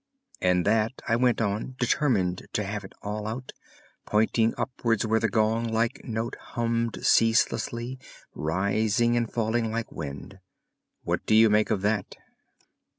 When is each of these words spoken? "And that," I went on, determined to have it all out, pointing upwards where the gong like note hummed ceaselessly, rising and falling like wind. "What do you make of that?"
"And 0.41 0.65
that," 0.65 0.93
I 1.07 1.15
went 1.15 1.41
on, 1.41 1.75
determined 1.79 2.47
to 2.53 2.63
have 2.63 2.83
it 2.83 2.93
all 3.03 3.27
out, 3.27 3.51
pointing 4.07 4.55
upwards 4.57 5.05
where 5.05 5.19
the 5.19 5.29
gong 5.29 5.63
like 5.65 6.01
note 6.03 6.35
hummed 6.57 7.05
ceaselessly, 7.05 7.99
rising 8.33 9.15
and 9.15 9.31
falling 9.31 9.69
like 9.69 9.91
wind. 9.91 10.39
"What 11.03 11.23
do 11.27 11.35
you 11.35 11.51
make 11.51 11.69
of 11.69 11.83
that?" 11.83 12.15